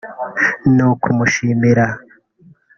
[0.73, 1.85] ni ukumushimira